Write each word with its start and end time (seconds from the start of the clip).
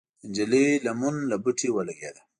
د 0.03 0.03
نجلۍ 0.29 0.67
لمن 0.85 1.15
له 1.29 1.35
بوټي 1.43 1.69
ولګېده. 1.71 2.21